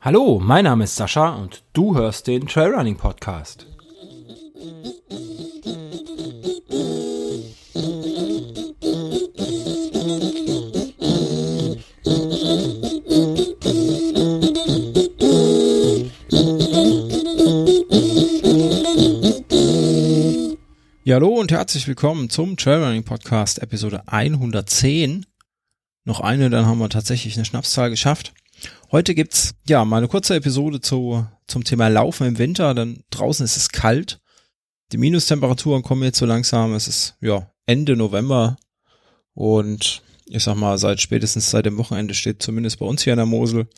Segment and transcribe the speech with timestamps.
[0.00, 3.66] Hallo, mein Name ist Sascha und du hörst den Trailrunning Podcast.
[21.02, 25.24] Ja, hallo und herzlich willkommen zum Trailrunning Podcast Episode 110.
[26.06, 28.32] Noch eine, dann haben wir tatsächlich eine Schnapszahl geschafft.
[28.92, 33.44] Heute gibt's ja mal eine kurze Episode zu, zum Thema Laufen im Winter, denn draußen
[33.44, 34.20] ist es kalt.
[34.92, 36.74] Die Minustemperaturen kommen jetzt so langsam.
[36.74, 38.56] Es ist ja Ende November
[39.34, 43.18] und ich sag mal, seit spätestens seit dem Wochenende steht zumindest bei uns hier in
[43.18, 43.68] der Mosel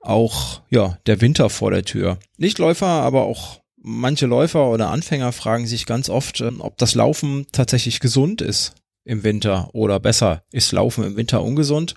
[0.00, 2.18] auch ja der Winter vor der Tür.
[2.36, 6.96] Nicht Läufer, aber auch manche Läufer oder Anfänger fragen sich ganz oft, ähm, ob das
[6.96, 11.94] Laufen tatsächlich gesund ist im Winter oder besser, ist Laufen im Winter ungesund?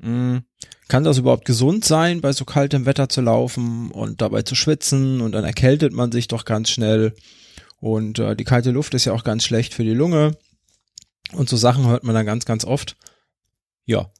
[0.00, 0.42] Hm,
[0.88, 5.20] kann das überhaupt gesund sein, bei so kaltem Wetter zu laufen und dabei zu schwitzen
[5.20, 7.14] und dann erkältet man sich doch ganz schnell
[7.78, 10.36] und äh, die kalte Luft ist ja auch ganz schlecht für die Lunge
[11.32, 12.96] und so Sachen hört man dann ganz, ganz oft.
[13.84, 14.10] Ja,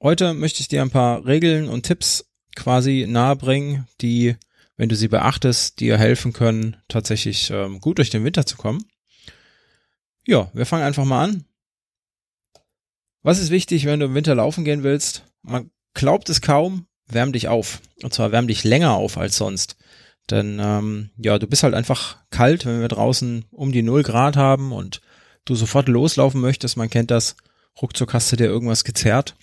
[0.00, 4.36] heute möchte ich dir ein paar Regeln und Tipps quasi nahebringen, die
[4.76, 8.84] wenn du sie beachtest, dir helfen können, tatsächlich ähm, gut durch den Winter zu kommen.
[10.26, 11.44] Ja, wir fangen einfach mal an.
[13.22, 15.24] Was ist wichtig, wenn du im Winter laufen gehen willst?
[15.42, 17.80] Man glaubt es kaum, wärm dich auf.
[18.02, 19.76] Und zwar wärm dich länger auf als sonst.
[20.30, 24.36] Denn ähm, ja, du bist halt einfach kalt, wenn wir draußen um die 0 Grad
[24.36, 25.00] haben und
[25.44, 26.76] du sofort loslaufen möchtest.
[26.76, 27.36] Man kennt das.
[27.80, 29.34] Ruckzuck hast du dir irgendwas gezerrt.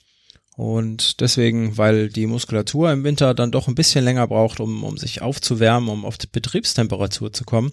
[0.56, 4.98] Und deswegen, weil die Muskulatur im Winter dann doch ein bisschen länger braucht, um, um
[4.98, 7.72] sich aufzuwärmen, um auf die Betriebstemperatur zu kommen,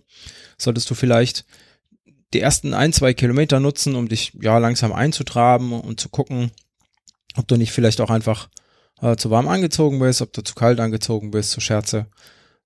[0.57, 1.45] solltest du vielleicht
[2.33, 6.51] die ersten ein, zwei Kilometer nutzen, um dich ja langsam einzutraben und zu gucken,
[7.37, 8.49] ob du nicht vielleicht auch einfach
[9.01, 12.07] äh, zu warm angezogen bist, ob du zu kalt angezogen bist, zu Scherze.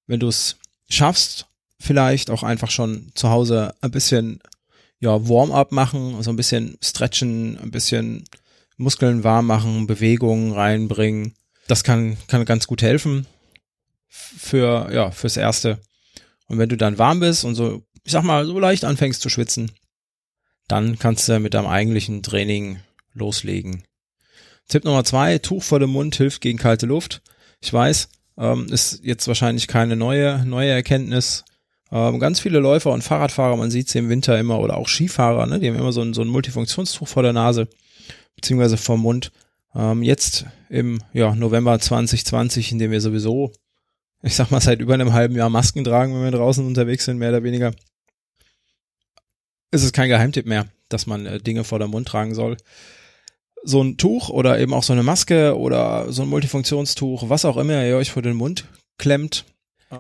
[0.07, 0.57] Wenn du es
[0.89, 1.47] schaffst,
[1.79, 4.41] vielleicht auch einfach schon zu Hause ein bisschen
[5.01, 8.25] ja Warm-up machen, so ein bisschen stretchen, ein bisschen
[8.77, 11.35] Muskeln warm machen, Bewegungen reinbringen.
[11.67, 13.27] Das kann, kann ganz gut helfen
[14.09, 15.79] für, ja, fürs Erste.
[16.47, 19.29] Und wenn du dann warm bist und so, ich sag mal, so leicht anfängst zu
[19.29, 19.73] schwitzen,
[20.69, 22.81] dann kannst du mit deinem eigentlichen Training
[23.13, 23.85] loslegen.
[24.69, 27.23] Tipp Nummer zwei, Tuch vor dem Mund hilft gegen kalte Luft.
[27.61, 31.45] Ich weiß, ähm, ist jetzt wahrscheinlich keine neue, neue Erkenntnis.
[31.91, 35.47] Ähm, ganz viele Läufer und Fahrradfahrer, man sieht sie im Winter immer, oder auch Skifahrer,
[35.47, 37.69] ne, die haben immer so ein, so ein Multifunktionstuch vor der Nase
[38.37, 39.33] beziehungsweise vom Mund.
[39.75, 43.53] Ähm, jetzt im ja, November 2020, in dem wir sowieso,
[44.23, 47.19] ich sag mal, seit über einem halben Jahr Masken tragen, wenn wir draußen unterwegs sind,
[47.19, 47.73] mehr oder weniger,
[49.71, 52.57] ist es kein Geheimtipp mehr, dass man äh, Dinge vor dem Mund tragen soll.
[53.63, 57.57] So ein Tuch oder eben auch so eine Maske oder so ein Multifunktionstuch, was auch
[57.57, 58.65] immer ihr euch vor den Mund
[58.97, 59.45] klemmt,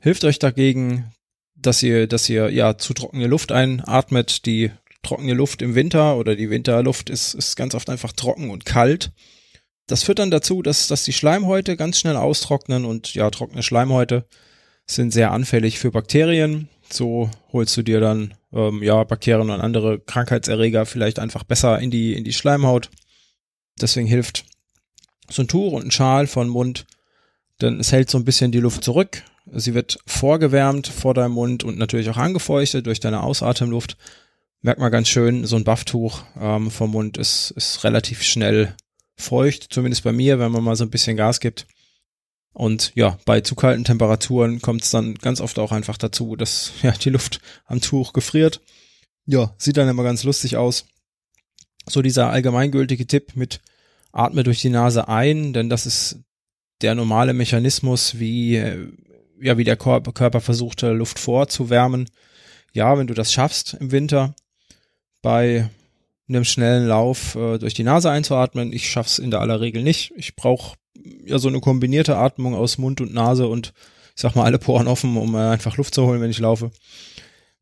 [0.03, 1.12] hilft euch dagegen,
[1.56, 4.70] dass ihr, dass ihr ja zu trockene Luft einatmet, die
[5.03, 9.12] trockene Luft im Winter oder die Winterluft ist, ist ganz oft einfach trocken und kalt.
[9.86, 14.26] Das führt dann dazu, dass, dass die Schleimhäute ganz schnell austrocknen und ja, trockene Schleimhäute
[14.86, 16.69] sind sehr anfällig für Bakterien.
[16.92, 21.90] So holst du dir dann ähm, ja Bakterien und andere Krankheitserreger vielleicht einfach besser in
[21.90, 22.90] die in die Schleimhaut.
[23.80, 24.44] Deswegen hilft
[25.28, 26.86] so ein Tuch und ein Schal von Mund,
[27.60, 29.22] denn es hält so ein bisschen die Luft zurück.
[29.52, 33.96] Sie wird vorgewärmt vor deinem Mund und natürlich auch angefeuchtet durch deine Ausatemluft
[34.62, 38.74] merkt man ganz schön, so ein Bufftuch ähm, vom Mund ist, ist relativ schnell
[39.16, 41.66] feucht, zumindest bei mir, wenn man mal so ein bisschen Gas gibt.
[42.52, 46.72] Und ja, bei zu kalten Temperaturen kommt es dann ganz oft auch einfach dazu, dass
[46.82, 48.60] ja die Luft am Tuch gefriert.
[49.26, 50.86] Ja, sieht dann immer ganz lustig aus.
[51.88, 53.60] So dieser allgemeingültige Tipp mit
[54.12, 56.18] atme durch die Nase ein, denn das ist
[56.82, 58.56] der normale Mechanismus, wie
[59.40, 62.08] ja wie der Körper, Körper versucht, Luft vorzuwärmen.
[62.72, 64.34] Ja, wenn du das schaffst im Winter,
[65.22, 65.68] bei
[66.28, 68.72] einem schnellen Lauf äh, durch die Nase einzuatmen.
[68.72, 70.12] Ich schaff's in der aller Regel nicht.
[70.16, 70.76] Ich brauche
[71.24, 73.72] ja so eine kombinierte Atmung aus Mund und Nase und
[74.14, 76.70] ich sag mal alle Poren offen, um äh, einfach Luft zu holen, wenn ich laufe.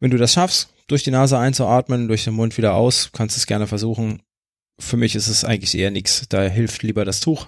[0.01, 3.39] Wenn du das schaffst, durch die Nase einzuatmen, durch den Mund wieder aus, kannst du
[3.39, 4.23] es gerne versuchen.
[4.79, 6.27] Für mich ist es eigentlich eher nichts.
[6.29, 7.47] Da hilft lieber das Tuch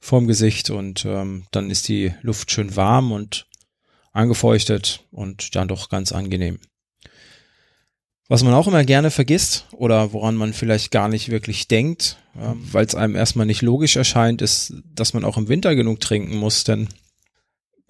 [0.00, 3.46] vorm Gesicht und ähm, dann ist die Luft schön warm und
[4.12, 6.58] angefeuchtet und dann doch ganz angenehm.
[8.28, 12.54] Was man auch immer gerne vergisst oder woran man vielleicht gar nicht wirklich denkt, äh,
[12.54, 16.36] weil es einem erstmal nicht logisch erscheint, ist, dass man auch im Winter genug trinken
[16.36, 16.88] muss, denn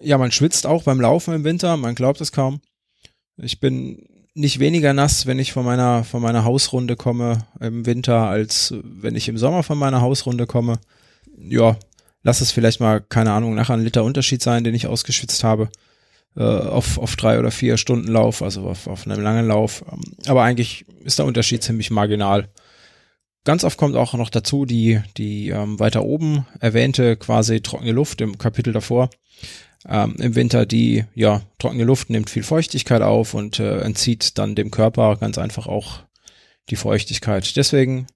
[0.01, 2.61] ja, man schwitzt auch beim Laufen im Winter, man glaubt es kaum.
[3.37, 4.05] Ich bin
[4.35, 9.15] nicht weniger nass, wenn ich von meiner, von meiner Hausrunde komme im Winter, als wenn
[9.15, 10.79] ich im Sommer von meiner Hausrunde komme.
[11.37, 11.77] Ja,
[12.23, 15.69] lass es vielleicht mal, keine Ahnung, nachher ein Liter Unterschied sein, den ich ausgeschwitzt habe.
[16.35, 19.85] Äh, auf, auf drei oder vier Stunden Lauf, also auf, auf einem langen Lauf.
[20.25, 22.49] Aber eigentlich ist der Unterschied ziemlich marginal.
[23.45, 28.21] Ganz oft kommt auch noch dazu die, die ähm, weiter oben erwähnte quasi trockene Luft
[28.21, 29.09] im Kapitel davor.
[29.85, 34.55] Ähm, Im Winter die ja trockene Luft nimmt viel Feuchtigkeit auf und äh, entzieht dann
[34.55, 36.03] dem Körper ganz einfach auch
[36.69, 37.57] die Feuchtigkeit.
[37.57, 38.07] Deswegen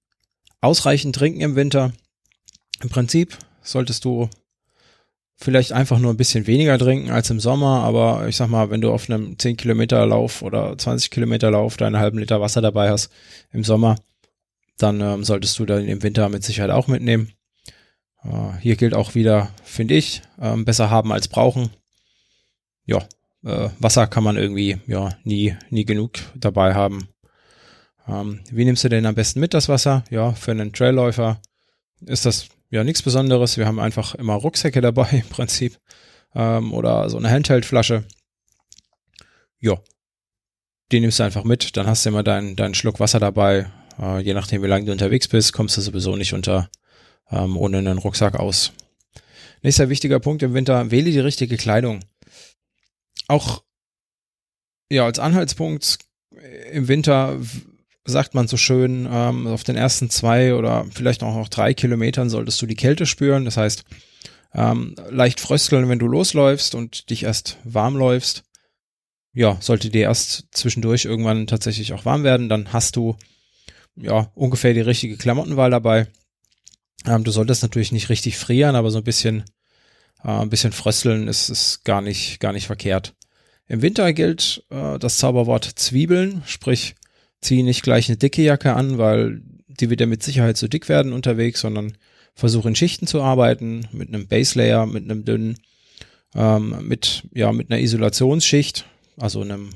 [0.62, 1.92] ausreichend trinken im Winter.
[2.82, 4.30] Im Prinzip solltest du
[5.36, 8.82] vielleicht einfach nur ein bisschen weniger trinken als im Sommer, aber ich sag mal, wenn
[8.82, 12.90] du auf einem 10 Kilometer Lauf oder 20 Kilometer Lauf deinen halben Liter Wasser dabei
[12.90, 13.12] hast
[13.52, 13.98] im Sommer,
[14.78, 17.32] dann ähm, solltest du dann im Winter mit Sicherheit auch mitnehmen.
[18.24, 21.70] Äh, hier gilt auch wieder, finde ich, ähm, besser haben als brauchen.
[22.86, 23.00] Ja,
[23.44, 27.08] äh, Wasser kann man irgendwie ja nie, nie genug dabei haben.
[28.08, 30.04] Ähm, wie nimmst du denn am besten mit das Wasser?
[30.10, 31.42] Ja, für einen Trailläufer
[32.06, 33.58] ist das ja nichts Besonderes.
[33.58, 35.78] Wir haben einfach immer Rucksäcke dabei im Prinzip
[36.36, 38.06] ähm, oder so eine Handheldflasche.
[39.60, 39.78] Ja,
[40.92, 41.76] die nimmst du einfach mit.
[41.76, 43.72] Dann hast du immer deinen, deinen Schluck Wasser dabei.
[44.00, 46.70] Äh, je nachdem, wie lange du unterwegs bist, kommst du sowieso nicht unter
[47.32, 48.72] ähm, ohne einen Rucksack aus.
[49.62, 52.02] Nächster wichtiger Punkt im Winter, wähle die richtige Kleidung.
[53.28, 53.64] Auch
[54.90, 56.00] ja, als Anhaltspunkt
[56.72, 57.40] im Winter
[58.06, 62.30] sagt man so schön, ähm, auf den ersten zwei oder vielleicht auch noch drei Kilometern
[62.30, 63.44] solltest du die Kälte spüren.
[63.44, 63.84] Das heißt,
[64.54, 68.44] ähm, leicht frösteln, wenn du losläufst und dich erst warm läufst.
[69.34, 73.18] Ja, sollte dir erst zwischendurch irgendwann tatsächlich auch warm werden, dann hast du
[73.98, 76.08] ja ungefähr die richtige Klamottenwahl dabei.
[77.06, 79.44] Ähm, du solltest natürlich nicht richtig frieren, aber so ein bisschen,
[80.24, 83.16] äh, ein bisschen frösteln ist, ist gar nicht, gar nicht verkehrt.
[83.68, 86.96] Im Winter gilt äh, das Zauberwort Zwiebeln, sprich,
[87.42, 90.90] zieh nicht gleich eine dicke Jacke an, weil die wird ja mit Sicherheit zu dick
[90.90, 91.98] werden unterwegs, sondern
[92.34, 95.58] versuch in Schichten zu arbeiten, mit einem Base Layer, mit einem dünnen,
[96.36, 98.86] ähm, mit, ja, mit einer Isolationsschicht,
[99.18, 99.72] also einem,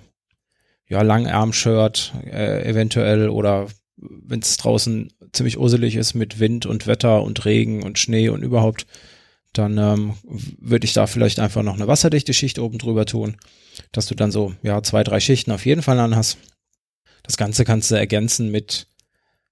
[0.88, 7.24] ja, Langarm-Shirt, äh, eventuell oder wenn es draußen ziemlich urselig ist mit Wind und Wetter
[7.24, 8.86] und Regen und Schnee und überhaupt,
[9.54, 13.38] dann ähm, würde ich da vielleicht einfach noch eine wasserdichte Schicht oben drüber tun,
[13.92, 16.38] dass du dann so, ja, zwei, drei Schichten auf jeden Fall an hast.
[17.24, 18.88] Das Ganze kannst du ergänzen mit,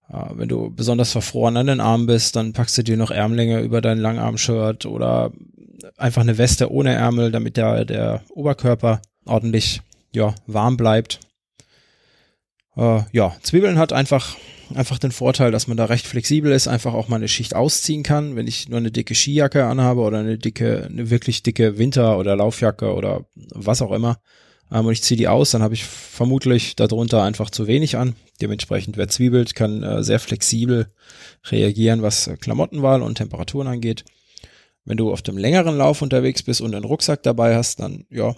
[0.09, 3.59] äh, wenn du besonders verfroren an den Armen bist, dann packst du dir noch Ärmlinge
[3.59, 5.33] über dein Langarm-Shirt oder
[5.97, 9.81] einfach eine Weste ohne Ärmel, damit der, der Oberkörper ordentlich,
[10.13, 11.19] ja, warm bleibt.
[12.79, 14.37] Äh, ja, Zwiebeln hat einfach,
[14.73, 18.03] einfach den Vorteil, dass man da recht flexibel ist, einfach auch mal eine Schicht ausziehen
[18.03, 18.37] kann.
[18.37, 22.37] Wenn ich nur eine dicke Skijacke anhabe oder eine dicke, eine wirklich dicke Winter- oder
[22.37, 24.21] Laufjacke oder was auch immer,
[24.71, 28.15] ähm, und ich ziehe die aus, dann habe ich vermutlich darunter einfach zu wenig an.
[28.41, 30.87] Dementsprechend, wer zwiebelt, kann äh, sehr flexibel
[31.51, 34.05] reagieren, was Klamottenwahl und Temperaturen angeht.
[34.85, 38.35] Wenn du auf dem längeren Lauf unterwegs bist und einen Rucksack dabei hast, dann ja,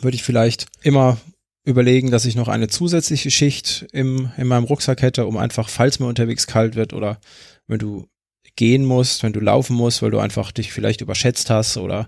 [0.00, 1.18] würde ich vielleicht immer
[1.66, 5.98] überlegen, dass ich noch eine zusätzliche Schicht im, in meinem Rucksack hätte, um einfach, falls
[5.98, 7.18] mir unterwegs kalt wird oder
[7.66, 8.06] wenn du
[8.54, 12.06] gehen musst, wenn du laufen musst, weil du einfach dich vielleicht überschätzt hast oder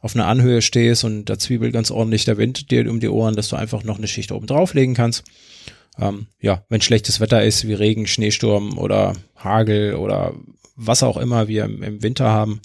[0.00, 3.34] auf einer Anhöhe stehst und da zwiebelt ganz ordentlich der Wind dir um die Ohren,
[3.34, 5.24] dass du einfach noch eine Schicht oben drauflegen kannst.
[5.98, 10.34] Ähm, ja, wenn schlechtes Wetter ist, wie Regen, Schneesturm oder Hagel oder
[10.76, 12.60] was auch immer wir im, im Winter haben,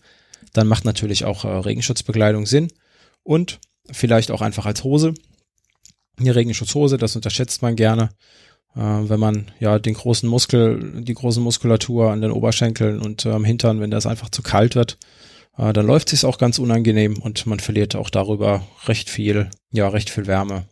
[0.51, 2.67] dann macht natürlich auch äh, Regenschutzbekleidung Sinn
[3.23, 5.13] und vielleicht auch einfach als Hose
[6.19, 8.09] eine Regenschutzhose, das unterschätzt man gerne.
[8.75, 13.43] Äh, wenn man ja den großen Muskel, die große Muskulatur an den Oberschenkeln und am
[13.43, 14.97] ähm, Hintern, wenn das einfach zu kalt wird,
[15.57, 19.87] äh, dann läuft es auch ganz unangenehm und man verliert auch darüber recht viel, ja,
[19.87, 20.65] recht viel Wärme.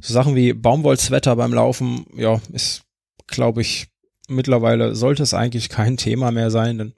[0.00, 2.82] So Sachen wie Baumwollswetter beim Laufen, ja, ist,
[3.26, 3.88] glaube ich,
[4.28, 6.94] mittlerweile sollte es eigentlich kein Thema mehr sein, denn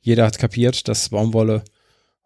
[0.00, 1.64] jeder hat kapiert, dass Baumwolle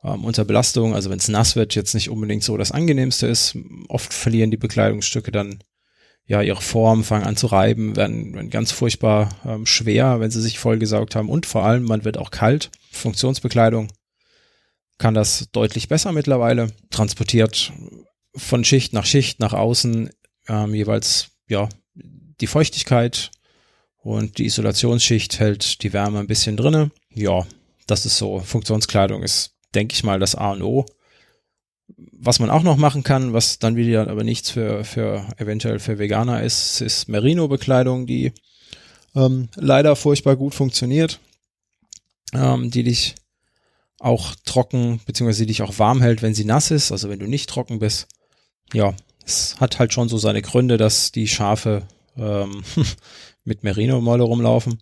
[0.04, 3.56] ähm, unter Belastung, also wenn es nass wird, jetzt nicht unbedingt so das angenehmste ist.
[3.88, 5.62] Oft verlieren die Bekleidungsstücke dann
[6.26, 10.40] ja ihre Form, fangen an zu reiben, werden, werden ganz furchtbar ähm, schwer, wenn sie
[10.40, 12.70] sich vollgesaugt haben und vor allem man wird auch kalt.
[12.90, 13.88] Funktionsbekleidung
[14.98, 17.72] kann das deutlich besser mittlerweile, transportiert
[18.36, 20.10] von Schicht nach Schicht nach außen
[20.48, 21.68] ähm, jeweils ja
[22.40, 23.30] die Feuchtigkeit
[23.98, 26.90] und die Isolationsschicht hält die Wärme ein bisschen drinne.
[27.10, 27.46] Ja,
[27.86, 28.40] das ist so.
[28.40, 30.86] Funktionskleidung ist denke ich mal, das A und O.
[32.12, 35.98] Was man auch noch machen kann, was dann wieder aber nichts für, für eventuell für
[35.98, 38.32] Veganer ist, ist Merino-Bekleidung, die
[39.14, 41.20] ähm, leider furchtbar gut funktioniert,
[42.32, 43.14] ähm, die dich
[43.98, 47.26] auch trocken, beziehungsweise die dich auch warm hält, wenn sie nass ist, also wenn du
[47.26, 48.08] nicht trocken bist.
[48.72, 51.86] Ja, es hat halt schon so seine Gründe, dass die Schafe
[52.16, 52.64] ähm,
[53.44, 54.78] mit Merino-Molle rumlaufen.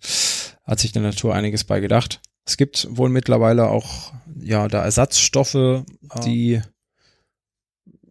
[0.64, 2.20] Hat sich der Natur einiges bei gedacht.
[2.50, 5.84] Es gibt wohl mittlerweile auch ja da Ersatzstoffe,
[6.24, 6.60] die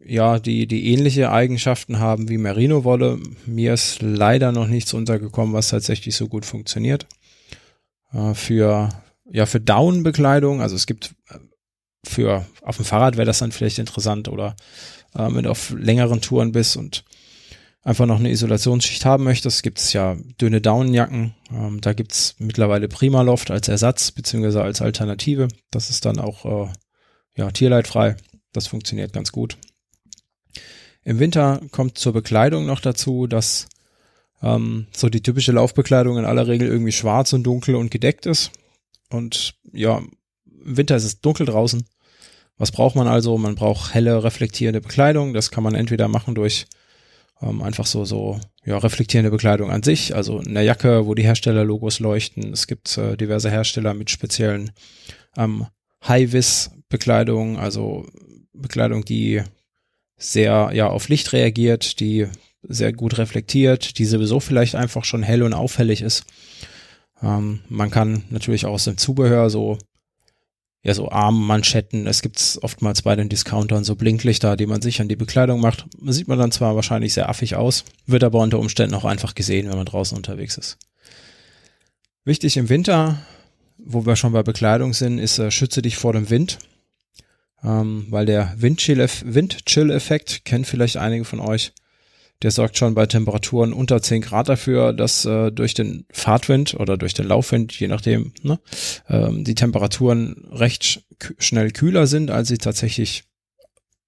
[0.02, 3.20] ja, die, die ähnliche Eigenschaften haben wie Merino-Wolle.
[3.46, 7.06] Mir ist leider noch nichts untergekommen, was tatsächlich so gut funktioniert.
[8.14, 8.90] Äh, für,
[9.30, 11.40] ja, für Down-Bekleidung, also es gibt äh,
[12.06, 14.56] für, auf dem Fahrrad wäre das dann vielleicht interessant oder
[15.16, 17.04] äh, wenn du auf längeren Touren bist und
[17.82, 21.34] einfach noch eine Isolationsschicht haben möchtest, gibt es ja dünne Daunenjacken.
[21.52, 25.48] Ähm, da gibt es mittlerweile Primaloft als Ersatz beziehungsweise als Alternative.
[25.72, 26.72] Das ist dann auch äh,
[27.36, 28.18] ja, tierleidfrei.
[28.52, 29.58] Das funktioniert ganz gut.
[31.04, 33.68] Im Winter kommt zur Bekleidung noch dazu, dass
[34.42, 38.52] ähm, so die typische Laufbekleidung in aller Regel irgendwie schwarz und dunkel und gedeckt ist.
[39.10, 41.86] Und ja, im Winter ist es dunkel draußen.
[42.58, 43.38] Was braucht man also?
[43.38, 45.34] Man braucht helle, reflektierende Bekleidung.
[45.34, 46.68] Das kann man entweder machen durch
[47.42, 52.00] ähm, einfach so, so, ja, reflektierende Bekleidung an sich, also eine Jacke, wo die Herstellerlogos
[52.00, 52.52] leuchten.
[52.54, 54.72] Es gibt äh, diverse Hersteller mit speziellen
[55.38, 55.68] ähm,
[56.08, 58.06] High-Vis-Bekleidung, also
[58.54, 59.42] Bekleidung, die
[60.18, 62.28] sehr ja auf Licht reagiert, die
[62.62, 66.26] sehr gut reflektiert, die sowieso vielleicht einfach schon hell und auffällig ist.
[67.22, 69.78] Ähm, man kann natürlich auch aus dem Zubehör so
[70.84, 75.10] ja so Armmanschetten, es gibt's oftmals bei den Discountern so Blinklichter, die man sich an
[75.10, 75.86] die Bekleidung macht.
[76.06, 79.70] Sieht man dann zwar wahrscheinlich sehr affig aus, wird aber unter Umständen auch einfach gesehen,
[79.70, 80.78] wenn man draußen unterwegs ist.
[82.24, 83.20] Wichtig im Winter,
[83.78, 86.60] wo wir schon bei Bekleidung sind, ist äh, schütze dich vor dem Wind
[87.64, 91.74] ähm, weil der Windchill-Effekt kennt vielleicht einige von euch.
[92.42, 96.98] Der sorgt schon bei Temperaturen unter 10 Grad dafür, dass äh, durch den Fahrtwind oder
[96.98, 98.60] durch den Laufwind, je nachdem, ne,
[99.10, 101.04] ähm, die Temperaturen recht
[101.38, 103.26] schnell kühler sind, als sie tatsächlich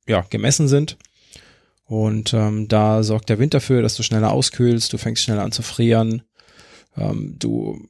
[0.07, 0.97] ja, gemessen sind.
[1.83, 5.51] Und ähm, da sorgt der Wind dafür, dass du schneller auskühlst, du fängst schneller an
[5.51, 6.21] zu frieren,
[6.95, 7.85] ähm, du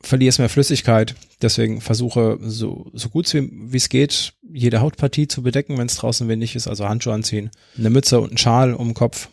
[0.00, 1.14] verlierst mehr Flüssigkeit.
[1.42, 6.28] Deswegen versuche so, so gut wie es geht, jede Hautpartie zu bedecken, wenn es draußen
[6.28, 9.28] windig ist, also Handschuhe anziehen, eine Mütze und einen Schal um den Kopf,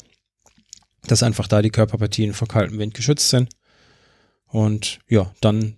[1.07, 3.49] dass einfach da die Körperpartien vor kaltem Wind geschützt sind.
[4.47, 5.77] Und ja, dann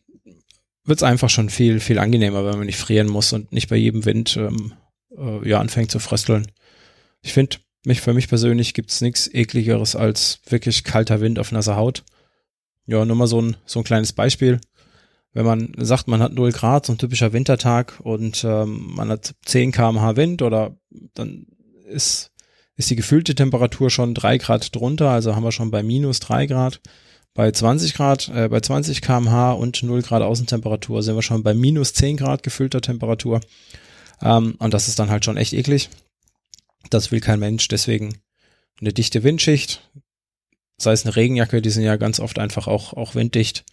[0.83, 3.75] wird es einfach schon viel, viel angenehmer, wenn man nicht frieren muss und nicht bei
[3.75, 4.73] jedem Wind ähm,
[5.17, 6.51] äh, ja anfängt zu frösteln.
[7.21, 11.75] Ich finde, mich, für mich persönlich gibt's nichts ekligeres als wirklich kalter Wind auf nasser
[11.75, 12.03] Haut.
[12.85, 14.59] Ja, nur mal so ein, so ein kleines Beispiel
[15.35, 19.35] wenn man sagt, man hat 0 Grad, so ein typischer Wintertag und ähm, man hat
[19.43, 20.77] 10 kmh Wind oder
[21.13, 21.45] dann
[21.87, 22.31] ist,
[22.75, 26.47] ist die gefühlte Temperatur schon 3 Grad drunter, also haben wir schon bei minus 3
[26.47, 26.81] Grad.
[27.33, 31.53] Bei 20 Grad, äh, bei 20 kmh und 0 Grad Außentemperatur sind wir schon bei
[31.53, 33.41] minus 10 Grad gefüllter Temperatur.
[34.21, 35.89] Ähm, und das ist dann halt schon echt eklig.
[36.89, 38.19] Das will kein Mensch, deswegen
[38.79, 39.81] eine dichte Windschicht,
[40.77, 43.65] sei es eine Regenjacke, die sind ja ganz oft einfach auch, auch winddicht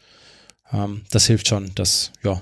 [0.72, 1.72] ähm, das hilft schon.
[1.74, 2.40] Das, ja,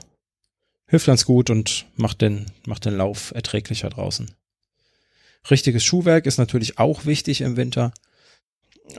[0.89, 4.31] hilft ganz gut und macht den, macht den Lauf erträglicher draußen.
[5.49, 7.93] Richtiges Schuhwerk ist natürlich auch wichtig im Winter.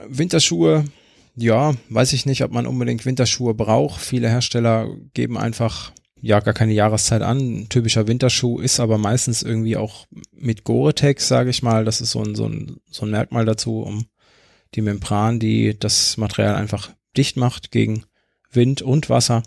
[0.08, 0.84] Winterschuhe,
[1.36, 4.00] ja, weiß ich nicht, ob man unbedingt Winterschuhe braucht.
[4.00, 7.38] Viele Hersteller geben einfach ja gar keine Jahreszeit an.
[7.38, 11.84] Ein typischer Winterschuh ist aber meistens irgendwie auch mit Gore-Tex, sage ich mal.
[11.84, 14.06] Das ist so ein, so, ein, so ein Merkmal dazu, um
[14.74, 18.04] die Membran, die das Material einfach dicht macht gegen
[18.50, 19.42] Wind und Wasser.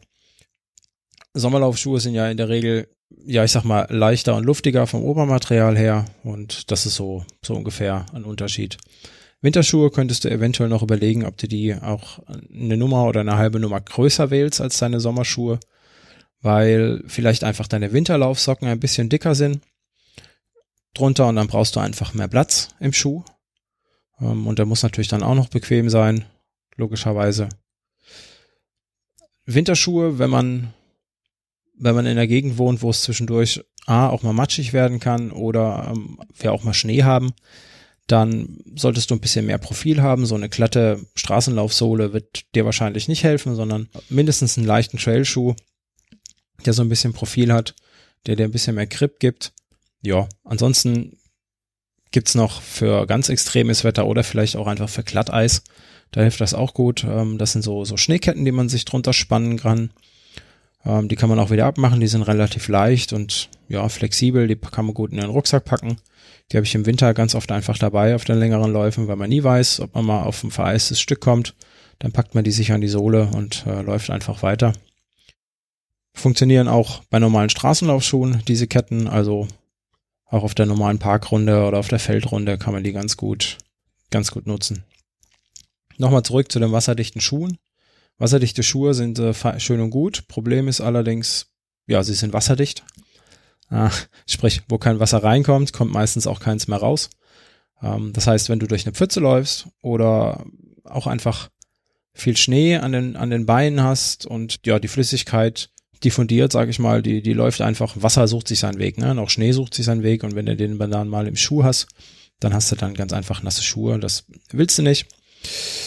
[1.33, 2.87] Sommerlaufschuhe sind ja in der Regel,
[3.25, 7.55] ja, ich sag mal, leichter und luftiger vom Obermaterial her und das ist so, so
[7.55, 8.77] ungefähr ein Unterschied.
[9.41, 13.59] Winterschuhe könntest du eventuell noch überlegen, ob du die auch eine Nummer oder eine halbe
[13.59, 15.59] Nummer größer wählst als deine Sommerschuhe,
[16.41, 19.61] weil vielleicht einfach deine Winterlaufsocken ein bisschen dicker sind
[20.95, 23.23] drunter und dann brauchst du einfach mehr Platz im Schuh.
[24.19, 26.25] Ähm, und der muss natürlich dann auch noch bequem sein,
[26.75, 27.49] logischerweise.
[29.45, 30.73] Winterschuhe, wenn man,
[31.77, 35.31] wenn man in der Gegend wohnt, wo es zwischendurch A, auch mal matschig werden kann
[35.31, 37.33] oder ähm, wir auch mal Schnee haben,
[38.07, 40.25] dann solltest du ein bisschen mehr Profil haben.
[40.25, 45.55] So eine glatte Straßenlaufsohle wird dir wahrscheinlich nicht helfen, sondern mindestens einen leichten Trailschuh,
[46.65, 47.75] der so ein bisschen Profil hat,
[48.25, 49.53] der dir ein bisschen mehr Grip gibt.
[50.01, 51.17] Ja, ansonsten
[52.11, 55.63] gibt's noch für ganz extremes Wetter oder vielleicht auch einfach für Glatteis
[56.11, 57.03] da hilft das auch gut.
[57.03, 59.91] Ähm, das sind so, so Schneeketten, die man sich drunter spannen kann.
[60.85, 61.99] Ähm, die kann man auch wieder abmachen.
[61.99, 64.47] Die sind relativ leicht und ja, flexibel.
[64.47, 65.97] Die kann man gut in den Rucksack packen.
[66.51, 69.29] Die habe ich im Winter ganz oft einfach dabei auf den längeren Läufen, weil man
[69.29, 71.55] nie weiß, ob man mal auf ein vereistes Stück kommt.
[71.99, 74.73] Dann packt man die sich an die Sohle und äh, läuft einfach weiter.
[76.13, 79.07] Funktionieren auch bei normalen Straßenlaufschuhen diese Ketten.
[79.07, 79.47] Also
[80.27, 83.57] Auch auf der normalen Parkrunde oder auf der Feldrunde kann man die ganz gut,
[84.11, 84.83] ganz gut nutzen.
[85.97, 87.57] Nochmal zurück zu den wasserdichten Schuhen.
[88.17, 90.27] Wasserdichte Schuhe sind äh, schön und gut.
[90.27, 91.47] Problem ist allerdings,
[91.87, 92.83] ja, sie sind wasserdicht.
[93.69, 93.91] Ah,
[94.27, 97.09] sprich, wo kein Wasser reinkommt, kommt meistens auch keins mehr raus.
[97.81, 100.45] Ähm, das heißt, wenn du durch eine Pfütze läufst oder
[100.83, 101.49] auch einfach
[102.13, 105.69] viel Schnee an den, an den Beinen hast und ja, die Flüssigkeit
[106.03, 109.11] diffundiert, sage ich mal, die, die läuft einfach, Wasser sucht sich seinen Weg, ne?
[109.11, 111.63] Und auch Schnee sucht sich seinen Weg und wenn du den dann mal im Schuh
[111.63, 111.87] hast,
[112.39, 113.99] dann hast du dann ganz einfach nasse Schuhe.
[113.99, 115.07] Das willst du nicht.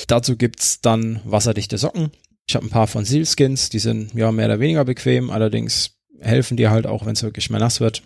[0.06, 2.10] Dazu gibt's dann wasserdichte Socken.
[2.46, 6.56] Ich habe ein paar von Sealskins, die sind ja mehr oder weniger bequem, allerdings helfen
[6.56, 8.02] dir halt auch, wenn es wirklich mehr nass wird.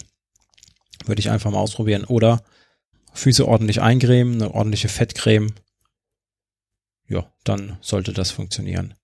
[1.06, 2.04] Würde ich einfach mal ausprobieren.
[2.04, 2.42] Oder
[3.12, 5.52] Füße ordentlich eincremen, eine ordentliche Fettcreme.
[7.08, 8.94] Ja, dann sollte das funktionieren.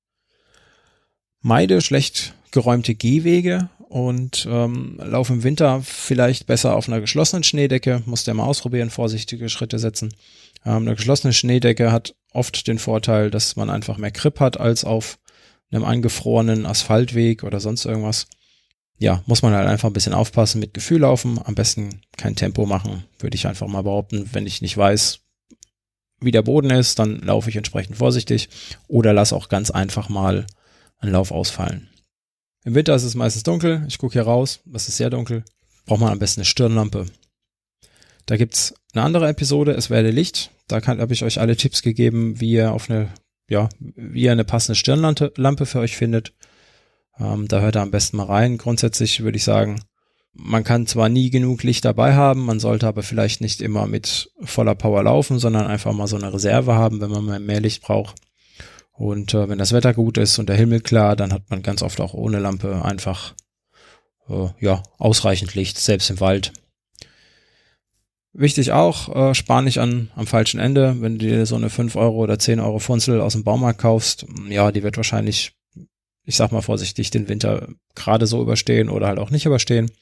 [1.41, 8.03] Meide schlecht geräumte Gehwege und ähm, lauf im Winter vielleicht besser auf einer geschlossenen Schneedecke.
[8.05, 10.15] Muss der mal ausprobieren, vorsichtige Schritte setzen.
[10.65, 14.85] Ähm, eine geschlossene Schneedecke hat oft den Vorteil, dass man einfach mehr Grip hat als
[14.85, 15.19] auf
[15.71, 18.27] einem eingefrorenen Asphaltweg oder sonst irgendwas.
[18.99, 22.67] Ja, muss man halt einfach ein bisschen aufpassen, mit Gefühl laufen, am besten kein Tempo
[22.67, 24.29] machen, würde ich einfach mal behaupten.
[24.33, 25.21] Wenn ich nicht weiß,
[26.21, 28.49] wie der Boden ist, dann laufe ich entsprechend vorsichtig
[28.89, 30.47] oder lass auch ganz einfach mal
[30.99, 31.89] einen Lauf ausfallen.
[32.65, 33.85] Im Winter ist es meistens dunkel.
[33.89, 34.61] Ich gucke hier raus.
[34.67, 35.45] Das ist sehr dunkel.
[35.87, 37.07] Braucht man am besten eine Stirnlampe.
[38.27, 40.51] Da gibt's eine andere Episode, es werde Licht.
[40.67, 43.09] Da habe ich euch alle Tipps gegeben, wie ihr auf eine,
[43.49, 46.35] ja, wie ihr eine passende Stirnlampe für euch findet.
[47.19, 48.59] Ähm, da hört ihr am besten mal rein.
[48.59, 49.81] Grundsätzlich würde ich sagen,
[50.35, 54.31] man kann zwar nie genug Licht dabei haben, man sollte aber vielleicht nicht immer mit
[54.43, 58.15] voller Power laufen, sondern einfach mal so eine Reserve haben, wenn man mehr Licht braucht.
[58.99, 61.83] Und äh, wenn das Wetter gut ist und der Himmel klar, dann hat man ganz
[61.83, 63.35] oft auch ohne Lampe einfach
[64.29, 66.53] äh, ja ausreichend Licht, selbst im Wald.
[68.33, 71.01] Wichtig auch, äh, spar nicht an am falschen Ende.
[71.01, 74.27] Wenn du dir so eine 5 Euro oder 10 Euro Funzel aus dem Baumarkt kaufst,
[74.49, 75.53] ja, die wird wahrscheinlich,
[76.25, 79.93] ich sag mal vorsichtig, den Winter gerade so überstehen oder halt auch nicht überstehen.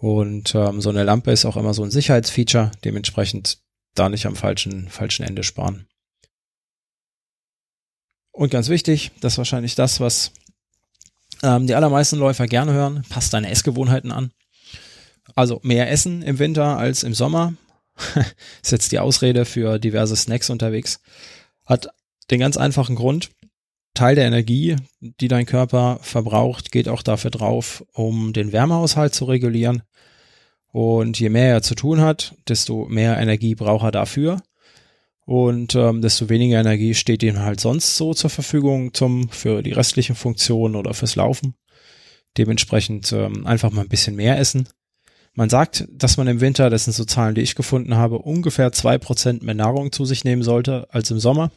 [0.00, 3.58] Und ähm, so eine Lampe ist auch immer so ein Sicherheitsfeature, dementsprechend
[3.94, 5.86] da nicht am falschen, falschen Ende sparen.
[8.34, 10.32] Und ganz wichtig, das ist wahrscheinlich das, was
[11.44, 14.32] ähm, die allermeisten Läufer gerne hören, passt deine Essgewohnheiten an.
[15.36, 17.54] Also mehr essen im Winter als im Sommer.
[18.62, 21.00] ist jetzt die Ausrede für diverse Snacks unterwegs.
[21.64, 21.88] Hat
[22.30, 23.30] den ganz einfachen Grund.
[23.94, 29.26] Teil der Energie, die dein Körper verbraucht, geht auch dafür drauf, um den Wärmehaushalt zu
[29.26, 29.84] regulieren.
[30.72, 34.42] Und je mehr er zu tun hat, desto mehr Energie braucht er dafür.
[35.26, 39.72] Und ähm, desto weniger Energie steht ihm halt sonst so zur Verfügung zum für die
[39.72, 41.54] restlichen Funktionen oder fürs Laufen.
[42.36, 44.68] Dementsprechend ähm, einfach mal ein bisschen mehr essen.
[45.34, 48.70] Man sagt, dass man im Winter, das sind so Zahlen, die ich gefunden habe, ungefähr
[48.72, 51.50] zwei Prozent mehr Nahrung zu sich nehmen sollte als im Sommer.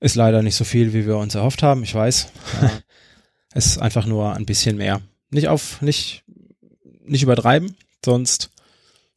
[0.00, 2.28] Ist leider nicht so viel, wie wir uns erhofft haben, ich weiß.
[3.54, 5.02] es ist einfach nur ein bisschen mehr.
[5.30, 6.24] Nicht auf, nicht,
[7.04, 8.50] nicht übertreiben, sonst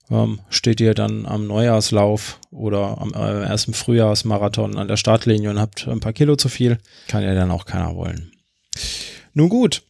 [0.09, 5.59] ähm, steht ihr dann am Neujahrslauf oder am äh, ersten Frühjahrsmarathon an der Startlinie und
[5.59, 8.31] habt ein paar Kilo zu viel, kann ja dann auch keiner wollen.
[9.33, 9.83] Nun gut,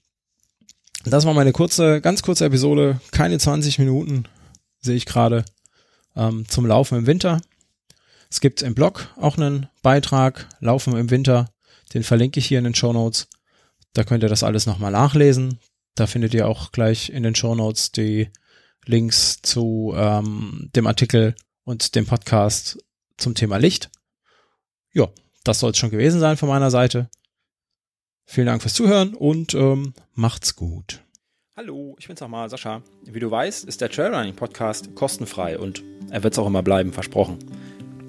[1.04, 4.26] das war meine kurze, ganz kurze Episode, keine 20 Minuten,
[4.82, 5.46] sehe ich gerade,
[6.16, 7.42] ähm, zum Laufen im Winter.
[8.30, 11.50] Es gibt im Blog auch einen Beitrag, Laufen im Winter,
[11.94, 13.28] den verlinke ich hier in den Show Notes.
[13.94, 15.60] Da könnt ihr das alles nochmal nachlesen.
[15.94, 18.30] Da findet ihr auch gleich in den Show Notes die
[18.86, 22.78] Links zu ähm, dem Artikel und dem Podcast
[23.18, 23.90] zum Thema Licht.
[24.94, 25.10] Ja,
[25.44, 27.10] das soll es schon gewesen sein von meiner Seite.
[28.26, 31.04] Vielen Dank fürs Zuhören und ähm, macht's gut.
[31.56, 32.82] Hallo, ich bin's nochmal, Sascha.
[33.06, 37.40] Wie du weißt, ist der Trailrunning Podcast kostenfrei und er wird's auch immer bleiben, versprochen.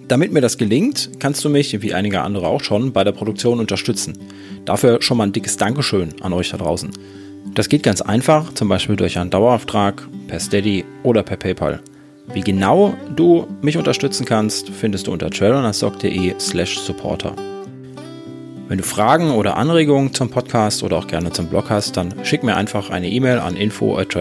[0.08, 3.60] Damit mir das gelingt, kannst du mich, wie einige andere auch schon, bei der Produktion
[3.60, 4.18] unterstützen.
[4.64, 6.90] Dafür schon mal ein dickes Dankeschön an euch da draußen.
[7.54, 11.80] Das geht ganz einfach, zum Beispiel durch einen Dauerauftrag, per Steady oder per PayPal.
[12.32, 17.34] Wie genau du mich unterstützen kannst, findest du unter trailrunnerstock.de slash supporter.
[18.68, 22.42] Wenn du Fragen oder Anregungen zum Podcast oder auch gerne zum Blog hast, dann schick
[22.42, 24.16] mir einfach eine E-Mail an info at.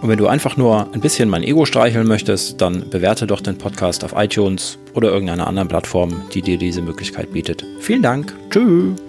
[0.00, 3.58] Und wenn du einfach nur ein bisschen mein Ego streicheln möchtest, dann bewerte doch den
[3.58, 7.64] Podcast auf iTunes oder irgendeiner anderen Plattform, die dir diese Möglichkeit bietet.
[7.80, 8.32] Vielen Dank.
[8.50, 9.07] Tschüss.